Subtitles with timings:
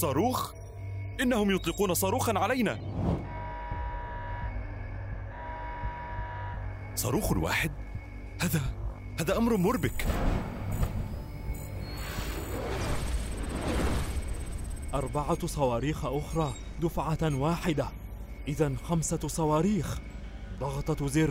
[0.00, 0.52] صاروخ؟
[1.20, 2.78] إنهم يطلقون صاروخا علينا.
[6.94, 7.70] صاروخ واحد؟
[8.42, 8.60] هذا
[9.20, 10.06] هذا أمر مربك.
[14.94, 17.88] أربعة صواريخ أخرى دفعة واحدة.
[18.48, 19.98] إذا خمسة صواريخ.
[20.60, 21.30] ضغطة زر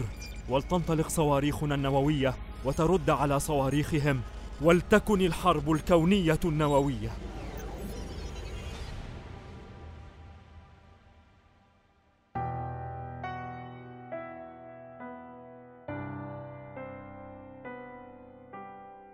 [0.49, 4.21] ولتنطلق صواريخنا النووية وترد على صواريخهم
[4.61, 7.11] ولتكن الحرب الكونية النووية.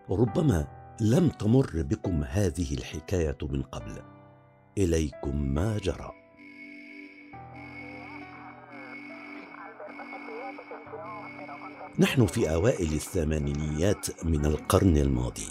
[0.09, 0.67] ربما
[1.01, 4.01] لم تمر بكم هذه الحكاية من قبل.
[4.77, 6.11] إليكم ما جرى.
[11.99, 15.47] نحن في أوائل الثمانينيات من القرن الماضي.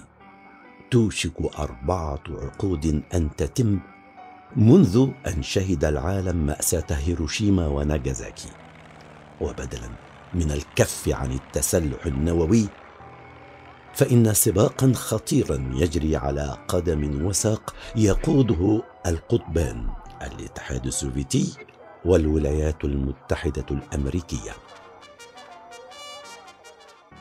[0.91, 3.81] توشك أربعة عقود أن تتم
[4.57, 8.51] منذ أن شهد العالم مأساة هيروشيما وناغازاكي.
[9.41, 9.89] وبدلا
[10.35, 12.69] من الكف عن التسلح النووي
[13.95, 19.89] فإن سباقا خطيرا يجري على قدم وساق يقوده القطبان
[20.23, 21.53] الاتحاد السوفيتي
[22.05, 24.53] والولايات المتحدة الأمريكية.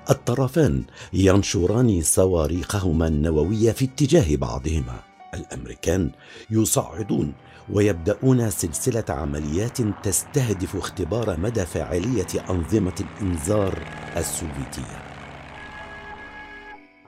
[0.10, 5.00] الطرفان ينشران صواريخهما النووية في اتجاه بعضهما.
[5.34, 6.12] الأمريكان
[6.50, 7.34] يصعدون
[7.70, 13.80] ويبدأون سلسلة عمليات تستهدف اختبار مدى فاعلية أنظمة الإنذار
[14.18, 15.13] السوفيتية.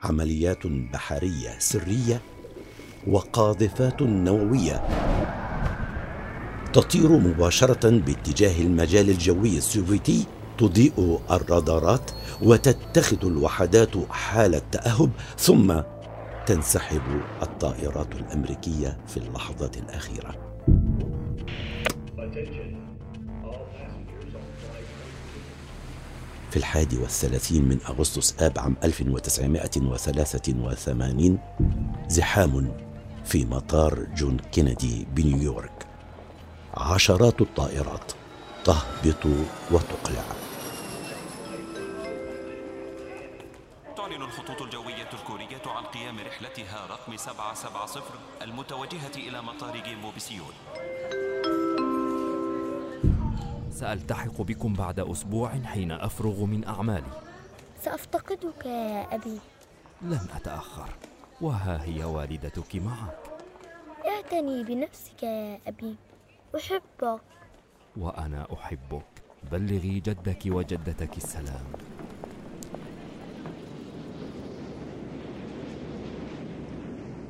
[0.06, 2.22] عمليات بحرية سرية
[3.08, 4.88] وقاذفات نووية
[6.74, 10.26] تطير مباشرة باتجاه المجال الجوي السوفيتي
[10.58, 12.12] تضيء الرادارات
[12.42, 15.82] وتتخذ الوحدات حاله تاهب ثم
[16.46, 17.02] تنسحب
[17.42, 20.45] الطائرات الأمريكية في اللحظه الأخيرة.
[26.56, 31.40] في الحادي والثلاثين من أغسطس آب عام 1983
[32.08, 32.78] زحام
[33.26, 35.88] في مطار جون كينيدي بنيويورك.
[36.74, 38.12] عشرات الطائرات
[38.66, 39.26] تهبط
[39.72, 40.24] وتقلع.
[43.98, 48.04] تعلن الخطوط الجوية الكورية عن قيام رحلتها رقم 770
[48.42, 50.54] المتوجهة إلى مطار جيمبو بسيول.
[53.76, 57.12] سألتحق بكم بعد أسبوع حين أفرغ من أعمالي.
[57.82, 59.40] سأفتقدك يا أبي.
[60.02, 60.90] لن أتأخر.
[61.42, 63.18] وها هي والدتك معك؟
[64.08, 65.96] اعتني بنفسك يا أبي.
[66.56, 67.22] أحبك.
[67.98, 69.06] وأنا أحبك.
[69.52, 71.66] بلغي جدك وجدتك السلام.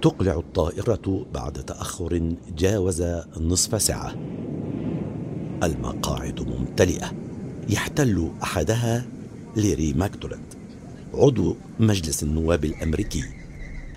[0.01, 3.01] تقلع الطائرة بعد تأخر جاوز
[3.37, 4.15] نصف ساعة.
[5.65, 7.11] المقاعد ممتلئة.
[7.69, 9.05] يحتل أحدها
[9.55, 10.53] ليري ماكدونالد
[11.13, 13.23] عضو مجلس النواب الأمريكي.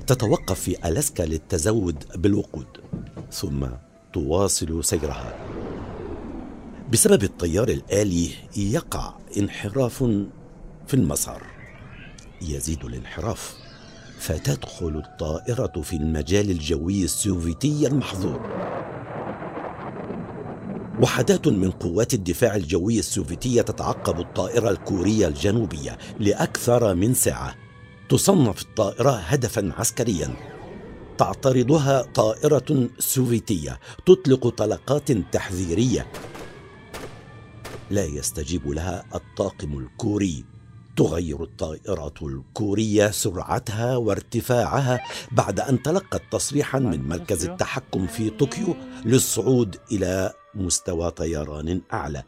[0.06, 2.66] تتوقف في ألاسكا للتزود بالوقود
[3.32, 3.66] ثم
[4.12, 5.36] تواصل سيرها.
[6.92, 10.04] بسبب التيار الآلي يقع انحراف
[10.86, 11.42] في المسار.
[12.42, 13.54] يزيد الانحراف
[14.18, 18.40] فتدخل الطائرة في المجال الجوي السوفيتي المحظور
[21.02, 27.54] وحدات من قوات الدفاع الجوي السوفيتية تتعقب الطائرة الكورية الجنوبية لأكثر من ساعة.
[28.08, 30.36] تصنف الطائرة هدفا عسكريا.
[31.18, 36.06] تعترضها طائرة سوفيتية تطلق طلقات تحذيرية.
[37.90, 40.44] لا يستجيب لها الطاقم الكوري.
[40.98, 45.00] تغير الطائرة الكورية سرعتها وارتفاعها
[45.32, 52.22] بعد أن تلقت تصريحا من مركز التحكم في طوكيو للصعود إلى مستوى طيران أعلى.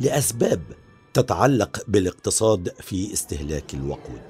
[0.00, 0.62] لأسباب
[1.14, 4.22] تتعلق بالاقتصاد في استهلاك الوقود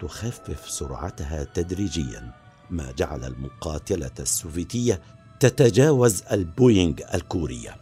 [0.00, 2.32] تخفف سرعتها تدريجيا
[2.70, 5.00] ما جعل المقاتلة السوفيتية
[5.40, 7.76] تتجاوز البوينغ الكورية.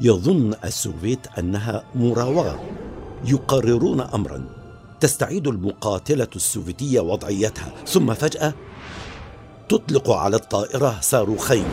[0.00, 2.79] يظن السوفيت أنها مراوغة.
[3.24, 4.44] يقررون امرا.
[5.00, 8.54] تستعيد المقاتلة السوفيتية وضعيتها ثم فجأة
[9.68, 11.64] تطلق على الطائرة صاروخين.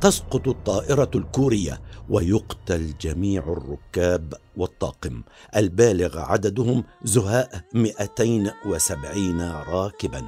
[0.00, 5.22] تسقط الطائرة الكورية ويقتل جميع الركاب والطاقم.
[5.56, 10.22] البالغ عددهم زهاء 270 راكبا.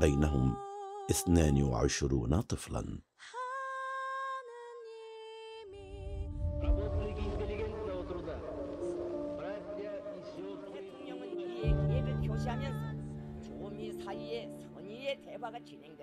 [0.00, 0.54] بينهم
[1.10, 3.07] 22 طفلا.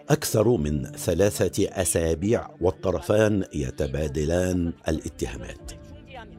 [0.10, 5.72] أكثر من ثلاثة أسابيع والطرفان يتبادلان الاتهامات.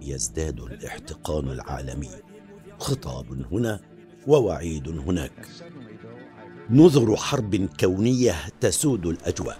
[0.02, 2.10] يزداد الاحتقان العالمي.
[2.78, 3.80] خطاب هنا
[4.26, 5.46] ووعيد هناك.
[6.70, 9.58] نذر حرب كونية تسود الأجواء.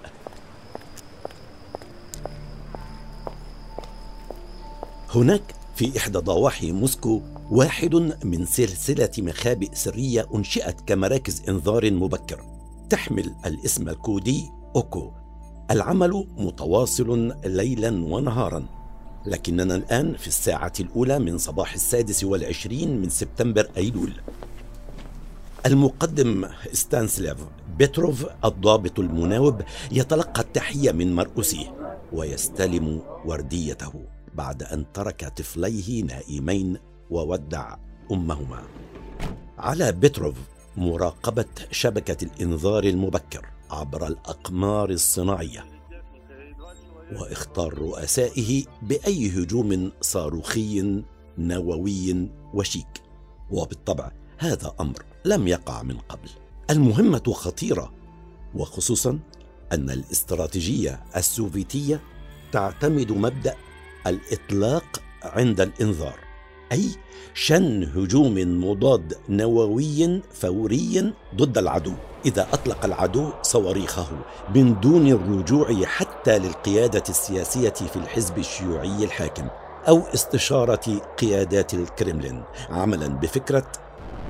[5.14, 7.94] هناك في إحدى ضواحي موسكو واحد
[8.24, 12.55] من سلسلة مخابئ سرية أنشئت كمراكز إنذار مبكر
[12.90, 15.12] تحمل الاسم الكودي أوكو.
[15.70, 18.66] العمل متواصل ليلا ونهارا.
[19.26, 24.12] لكننا الآن في الساعة الأولى من صباح السادس والعشرين من سبتمبر أيلول.
[25.66, 27.38] المقدم ستانيسلاف
[27.78, 29.62] بيتروف الضابط المناوب
[29.92, 33.92] يتلقى التحية من مرؤوسيه ويستلم ورديته
[34.34, 36.78] بعد أن ترك طفليه نائمين
[37.10, 37.76] وودع
[38.12, 38.62] أمهما.
[39.58, 40.34] على بيتروف
[40.76, 45.64] مراقبة شبكة الإنذار المبكر عبر الأقمار الصناعية
[47.12, 51.02] وإخطار رؤسائه بأي هجوم صاروخي
[51.38, 53.02] نووي وشيك.
[53.50, 56.28] وبالطبع هذا أمر لم يقع من قبل.
[56.70, 57.92] المهمة خطيرة
[58.54, 59.18] وخصوصا
[59.72, 62.00] أن الاستراتيجية السوفيتية
[62.52, 63.54] تعتمد مبدأ
[64.06, 66.25] الإطلاق عند الإنذار.
[66.72, 66.90] أي
[67.34, 71.92] شن هجوم مضاد نووي فوري ضد العدو.
[72.26, 74.08] إذا أطلق العدو صواريخه
[74.54, 79.48] من دون الرجوع حتى للقيادة السياسية في الحزب الشيوعي الحاكم
[79.88, 83.72] أو استشارة قيادات الكرملين عملا بفكرة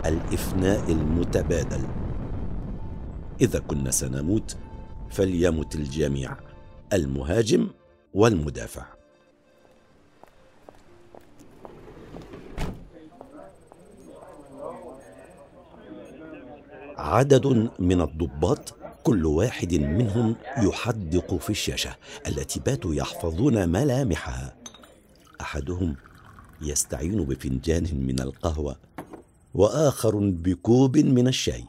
[0.07, 1.81] الإفناء المتبادل.
[3.41, 4.57] إذا كنا سنموت
[5.11, 6.37] فليمت الجميع
[6.93, 7.69] المهاجم
[8.15, 8.96] والمدافع.
[17.07, 24.57] عدد من الضباط كل واحد منهم يحدق في الشاشة التي باتوا يحفظون ملامحها.
[25.41, 25.97] أحدهم
[26.61, 28.77] يستعين بفنجان من القهوة
[29.55, 31.65] وآخر بكوب من الشاي.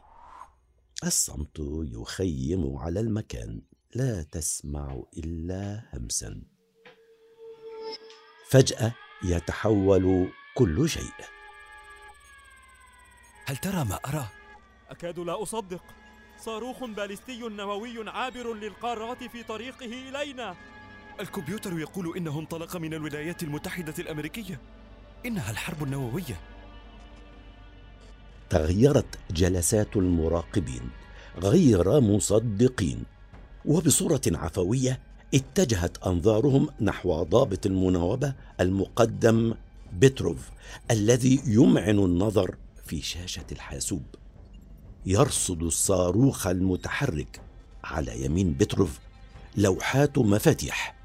[1.04, 1.60] الصمت
[1.94, 3.62] يخيم على المكان
[3.95, 6.42] لا تسمع إلا همسا.
[8.50, 8.94] فجأة
[9.24, 11.13] يتحول كل شيء.
[13.45, 14.37] هل ترى ما أرى؟
[14.89, 15.81] أكاد لا أصدق.
[16.39, 20.56] صاروخ باليستي نووي عابر للقارات في طريقه إلينا.
[21.19, 24.60] الكمبيوتر يقول إنه انطلق من الولايات المتحدة الأمريكية.
[25.25, 26.39] إنها الحرب النووية.
[28.50, 30.90] تغيرت جلسات المراقبين
[31.38, 33.04] غير مصدقين.
[33.66, 35.00] وبصورة عفوية
[35.33, 39.54] اتجهت أنظارهم نحو ضابط المناوبة المقدم
[39.94, 40.50] بتروف
[40.92, 42.56] الذي يمعن النظر
[42.86, 44.04] في شاشة الحاسوب.
[45.07, 47.42] يرصد الصاروخ المتحرك
[47.83, 49.00] على يمين بتروف
[49.57, 50.95] لوحات مفاتيح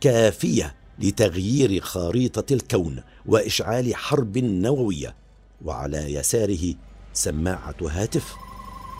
[0.00, 5.16] كافية لتغيير خريطة الكون وإشعال حرب نووية
[5.64, 6.74] وعلى يساره
[7.12, 8.34] سماعة هاتف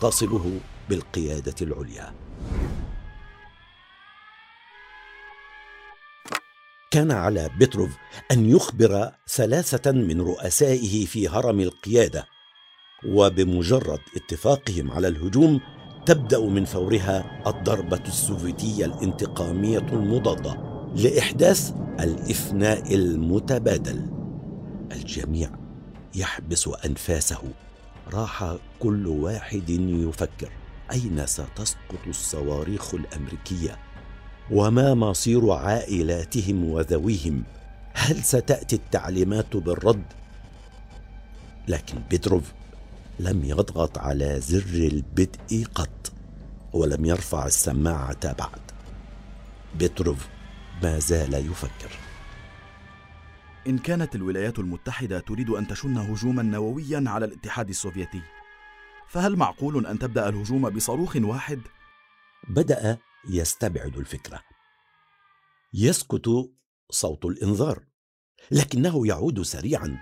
[0.01, 0.59] تصله
[0.89, 2.13] بالقيادة العليا.
[6.91, 7.91] كان على بتروف
[8.31, 12.36] أن يخبر ثلاثة من رؤسائه في هرم القيادة
[13.05, 15.61] وبمجرد اتفاقهم على الهجوم
[16.05, 20.57] تبدأ من فورها الضربة السوفيتية الانتقامية المضادة
[20.95, 24.09] لإحداث الإفناء المتبادل.
[24.91, 25.49] الجميع
[26.15, 27.41] يحبس أنفاسه.
[28.13, 30.51] راح كل واحد يفكر.
[30.91, 33.77] أين ستسقط الصواريخ الأمريكية؟
[34.51, 37.43] وما مصير عائلاتهم وذويهم؟
[37.93, 40.03] هل ستأتي التعليمات بالرد؟
[41.67, 42.53] لكن بيتروف
[43.19, 46.13] لم يضغط على زر البدء قط
[46.73, 48.71] ولم يرفع السماعة بعد.
[49.79, 50.27] بتروف
[50.83, 51.91] ما زال يفكر.
[53.67, 58.21] إن كانت الولايات المتحدة تريد أن تشن هجوما نوويا على الاتحاد السوفيتي
[59.07, 61.61] فهل معقول أن تبدأ الهجوم بصاروخ واحد؟
[62.49, 62.97] بدأ
[63.29, 64.39] يستبعد الفكرة.
[65.73, 66.49] يسكت
[66.89, 67.83] صوت الإنذار
[68.51, 69.97] لكنه يعود سريعا.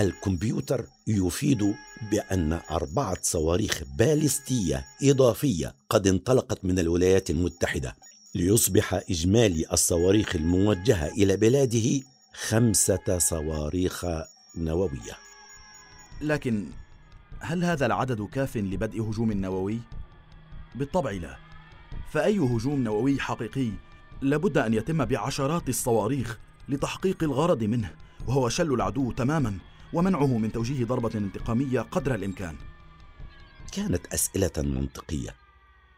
[0.00, 1.74] الكمبيوتر يفيد
[2.10, 7.96] بأن أربعة صواريخ باليستية إضافية قد انطلقت من الولايات المتحدة
[8.34, 12.00] ليصبح إجمالي الصواريخ الموجهة إلى بلاده
[12.48, 14.04] خمسة صواريخ
[14.56, 15.16] نووية.
[16.20, 16.66] لكن
[17.40, 19.78] هل هذا العدد كاف لبدء هجوم نووي؟
[20.74, 21.36] بالطبع لا.
[22.12, 23.70] فأي هجوم نووي حقيقي
[24.22, 26.38] لابد أن يتم بعشرات الصواريخ
[26.68, 27.90] لتحقيق الغرض منه
[28.26, 29.58] وهو شل العدو تماما.
[29.92, 32.56] ومنعه من توجيه ضربة انتقامية قدر الإمكان.
[33.72, 35.34] كانت أسئلة منطقية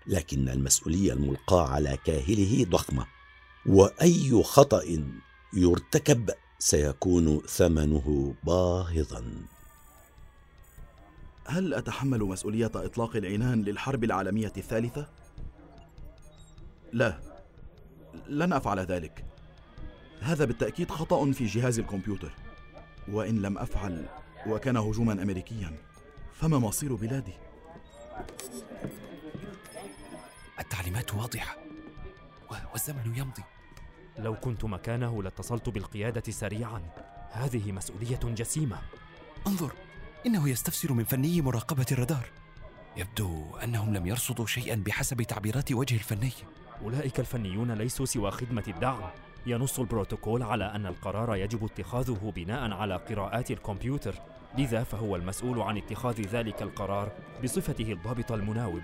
[0.07, 3.07] لكن المسؤولية الملقاة على كاهله ضخمة
[3.67, 4.83] وأي خطأ
[5.55, 9.25] يرتكب سيكون ثمنه باهظا.
[11.47, 15.09] هل أتحمل مسؤولية إطلاق العنان للحرب العالمية الثالثة؟
[16.93, 17.21] لا
[18.29, 19.25] لن أفعل ذلك.
[20.21, 22.33] هذا بالتأكيد خطأ في جهاز الكمبيوتر.
[23.09, 24.09] وإن لم أفعل
[24.47, 25.77] وكان هجوما امريكيا
[26.33, 27.35] فما مصير بلادي؟
[30.61, 31.57] التعليمات واضحة
[32.73, 33.43] والزمن يمضي.
[34.19, 36.83] لو كنت مكانه لاتصلت بالقيادة سريعا.
[37.31, 38.79] هذه مسؤولية جسيمة.
[39.47, 39.73] انظر
[40.27, 42.27] إنه يستفسر من فني مراقبة الرادار.
[42.97, 46.33] يبدو أنهم لم يرصدوا شيئا بحسب تعبيرات وجه الفني.
[46.83, 49.11] أولئك الفنيون ليسوا سوى خدمة الدعم.
[49.47, 54.15] ينص البروتوكول على أن القرار يجب اتخاذه بناء على قراءات الكمبيوتر
[54.59, 57.13] لذا فهو المسؤول عن اتخاذ ذلك القرار
[57.45, 58.83] بصفته الضابط المناوب.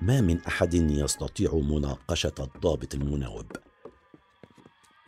[0.00, 3.52] ما من أحد يستطيع مناقشة الضابط المناوب.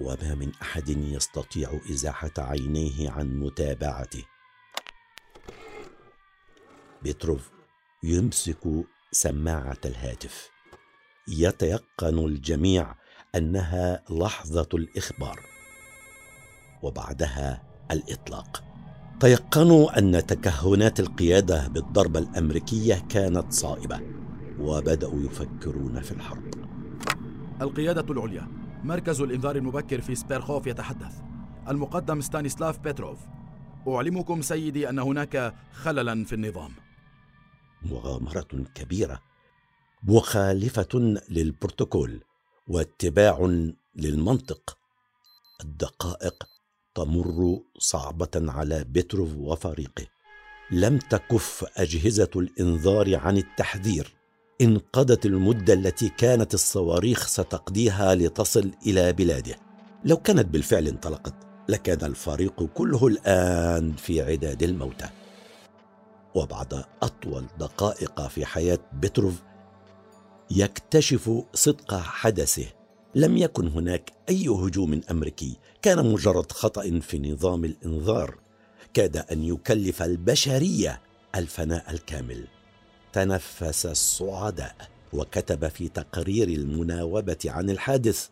[0.00, 4.24] وما من أحد يستطيع إزاحة عينيه عن متابعته.
[7.02, 7.50] بيتروف
[8.02, 10.51] يمسك سماعة الهاتف.
[11.28, 12.94] يتيقن الجميع
[13.34, 15.40] أنها لحظة الإخبار
[16.82, 18.64] وبعدها الإطلاق.
[19.20, 24.00] تيقنوا أن تكهنات القيادة بالضربة الأمريكية كانت صائبة
[24.58, 26.54] وبدأوا يفكرون في الحرب.
[27.62, 28.48] القيادة العليا
[28.84, 31.20] مركز الإنذار المبكر في سيربوخوف يتحدث.
[31.68, 33.18] المقدم ستانيسلاف بيتروف.
[33.88, 36.70] أعلمكم سيدي أن هناك خللا في النظام.
[37.82, 39.31] مغامرة كبيرة
[40.04, 42.20] مخالفة للبروتوكول
[42.68, 43.66] واتباع
[43.96, 44.78] للمنطق.
[45.64, 46.44] الدقائق
[46.94, 50.06] تمر صعبة على بيتروف وفريقه.
[50.70, 54.14] لم تكف أجهزة الإنذار عن التحذير.
[54.60, 59.56] انقضت المدة التي كانت الصواريخ ستقضيها لتصل إلى بلاده.
[60.04, 61.34] لو كانت بالفعل انطلقت
[61.68, 65.08] لكان الفريق كله الآن في عداد الموتى.
[66.34, 69.42] وبعد أطول دقائق في حياة بتروف
[70.50, 72.66] يكتشف صدق حدثه.
[73.14, 75.56] لم يكن هناك أي هجوم أمريكي.
[75.82, 78.38] كان مجرد خطأ في نظام الإنذار.
[78.94, 81.00] كاد أن يكلف البشرية
[81.34, 82.46] الفناء الكامل.
[83.12, 84.76] تنفس الصعداء
[85.12, 88.28] وكتب في تقرير المناوبة عن الحادث.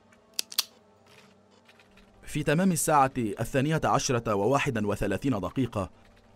[2.27, 5.91] في تمام الساعة الثانية عشرة وواحدا وثلاثين دقيقة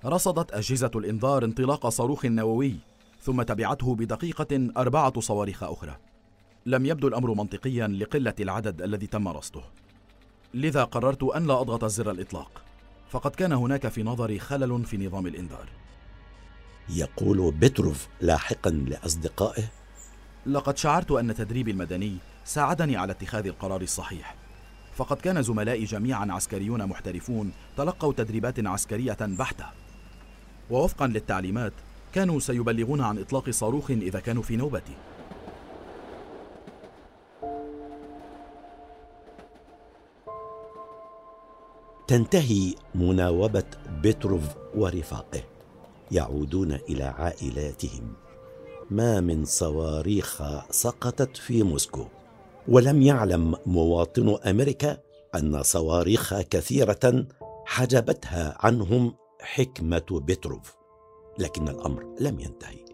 [0.05, 2.77] رصدت أجهزة الإنذار انطلاق صاروخ نووي.
[3.25, 5.97] ثم تبعته بدقيقة أربعة صواريخ أخرى.
[6.67, 9.63] لم يبدو الأمر منطقيا لقلة العدد الذي تم رصده.
[10.55, 12.63] لذا قررت أن لا أضغط زر الإطلاق.
[13.11, 15.69] فقد كان هناك في نظري خلل في نظام الإنذار.
[16.89, 19.65] يقول بتروف لاحقا لأصدقائه
[20.47, 24.37] لقد شعرت أن تدريبي المدني ساعدني على اتخاذ القرار الصحيح.
[24.95, 29.67] فقد كان زملائي جميعا عسكريون محترفون تلقوا تدريبات عسكرية بحتة.
[30.71, 31.73] ووفقا للتعليمات
[32.15, 34.93] كانوا سيبلغون عن إطلاق صاروخ إذا كانوا في نوبتي
[42.09, 43.65] تنتهي مناوبة
[44.03, 44.43] بتروف
[44.75, 45.43] ورفاقه.
[46.11, 48.13] يعودون إلى عائلاتهم.
[48.91, 52.05] ما من صواريخ سقطت في موسكو.
[52.69, 54.99] ولم يعلم مواطن أمريكا
[55.35, 57.27] أن صواريخ كثيرة
[57.67, 60.84] حجبتها عنهم حكمة بتروف
[61.39, 62.85] لكن الأمر لم ينتهي.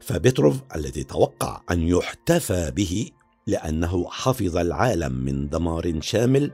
[0.00, 3.10] فبتروف الذي توقع أن يحتفى به
[3.46, 6.50] لأنه حفظ العالم من دمار شامل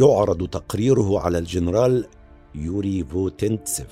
[0.00, 2.06] يعرض تقريره على الجنرال
[2.54, 3.86] يوري فوتينتسيف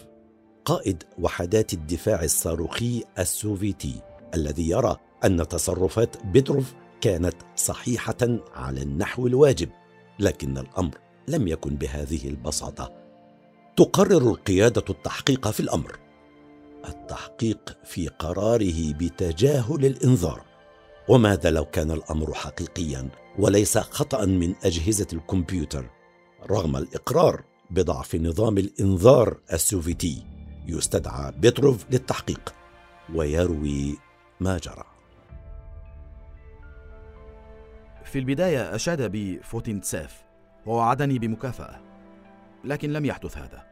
[0.65, 4.00] قائد وحدات الدفاع الصاروخي السوفيتي
[4.35, 9.69] الذي يرى أن تصرفات بيتروف كانت صحيحة على النحو الواجب
[10.19, 10.99] لكن الأمر
[11.29, 12.93] لم يكن بهذه البساطة.
[13.77, 15.99] تقرر القياده التحقيق في الأمر.
[16.89, 20.45] التحقيق في قراره بتجاهل الإنذار.
[21.09, 23.09] وماذا لو كان الأمر حقيقيا
[23.39, 25.91] وليس خطا من أجهزة الكمبيوتر؟
[26.51, 30.27] رغم الإقرار بضعف نظام الإنذار السوفيتي
[30.67, 32.55] يستدعى بيتروف للتحقيق
[33.15, 33.99] ويروي
[34.41, 34.85] ما جرى.
[38.05, 40.25] في البداية أشاد بي فوتينتساف
[40.67, 41.81] ووعدني بمكافأة
[42.65, 43.70] لكن لم يحدث هذا.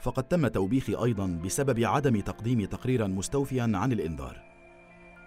[0.00, 4.42] فقد تم توبيخي أيضا بسبب عدم تقديم تقريرا مستوفيا عن الإنذار.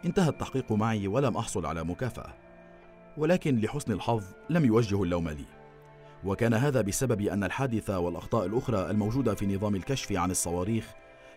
[0.05, 2.33] انتهى التحقيق معي ولم أحصل على مكافأة
[3.17, 5.45] ولكن لحسن الحظ لم يوجهوا اللوم لي.
[6.23, 10.93] وكان هذا بسبب أن الحادثة والأخطاء الأخرى الموجودة في نظام الكشف عن الصواريخ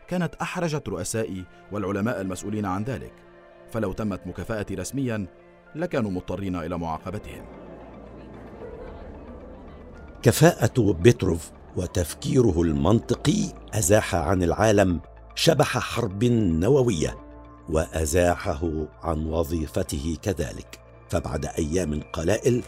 [0.09, 3.12] كانت أحرجت رؤسائي والعلماء المسؤولين عن ذلك.
[3.71, 5.26] فلو تمت مكافأتي رسميا
[5.75, 7.45] لكانوا مضطرين إلى معاقبتهم.
[10.23, 15.00] كفاءة بيتروف وتفكيره المنطقي أزاح عن العالم
[15.35, 17.16] شبح حرب نووية
[17.69, 20.81] وأزاحه عن وظيفته كذلك.
[21.09, 22.62] فبعد أيام قلائل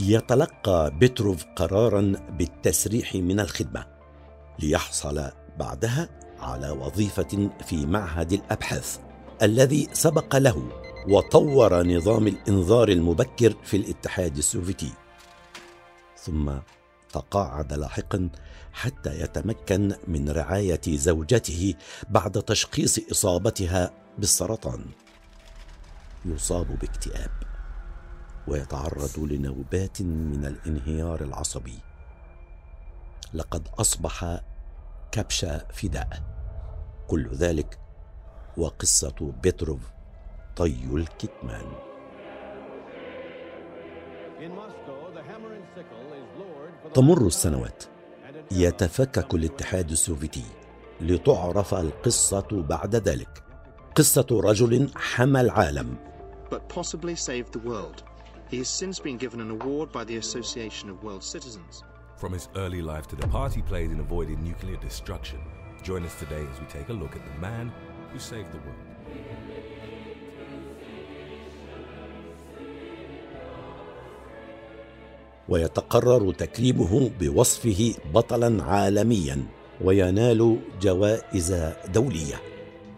[0.00, 3.86] يتلقى بيتروف قرارا بالتسريح من الخدمة
[4.58, 6.08] ليحصل بعدها
[6.40, 8.98] على وظيفة في معهد الأبحاث
[9.42, 10.68] الذي سبق له
[11.08, 14.92] وطور نظام الإنذار المبكر في الاتحاد السوفيتي.
[16.16, 16.50] ثم
[17.12, 18.30] تقاعد لاحقا
[18.72, 21.74] حتى يتمكن من رعاية زوجته
[22.10, 24.84] بعد تشخيص إصابتها بالسرطان.
[26.24, 27.30] يصاب باكتئاب
[28.48, 31.78] ويتعرض لنوبات من الانهيار العصبي.
[33.34, 34.40] لقد أصبح
[35.12, 36.22] كبش فداء.
[37.08, 37.78] كل ذلك
[38.56, 39.80] وقصة بيتروف
[40.56, 41.91] طي الكتمان.
[46.93, 47.83] تمر السنوات
[48.51, 50.43] يتفكك الاتحاد السوفيتي
[51.01, 53.43] لتعرف القصة بعد ذلك
[53.95, 55.97] قصة رجل حمى العالم
[56.49, 58.03] but possibly saved the world.
[58.49, 61.83] He has since been given an award by the Association of World Citizens.
[62.15, 65.39] From his early life to the part he played in avoiding nuclear destruction,
[65.83, 67.71] join us today as we take a look at the man
[68.11, 68.87] who saved the world.
[75.52, 79.42] ويتقرر تكريمه بوصفه بطلا عالميا
[79.84, 82.40] وينال جوائز دولية.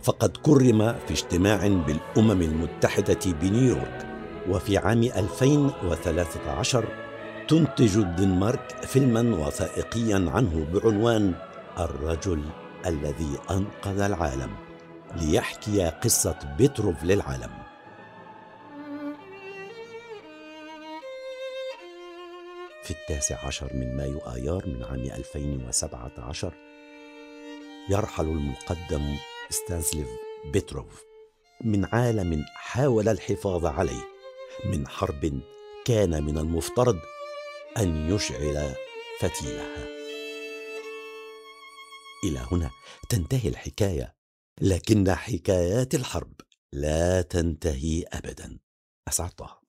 [0.03, 4.07] فقد كرم في اجتماع بالأمم المتحدة بنيويورك
[4.51, 6.85] وفي عام 2013
[7.49, 11.35] تنتج الدنمارك فيلما وثائقيا عنه بعنوان
[11.79, 12.43] الرجل
[12.87, 14.51] الذي أنقذ العالم
[15.17, 17.64] ليحكي قصة بيتروف للعالم.
[22.85, 26.55] في التاسع عشر من مايو آيار من عام 2017
[27.91, 29.17] يرحل المقدم
[29.51, 30.09] ستانسليف
[30.53, 31.03] بيتروف
[31.65, 34.09] من عالم حاول الحفاظ عليه
[34.65, 35.41] من حرب
[35.85, 36.99] كان من المفترض
[37.79, 38.75] أن يشعل
[39.21, 39.87] فتيلها.
[42.25, 42.71] إلى هنا
[43.09, 44.15] تنتهي الحكاية
[44.61, 46.33] لكن حكايات الحرب
[46.73, 48.59] لا تنتهي أبدا.
[49.09, 49.64] أسعد طه.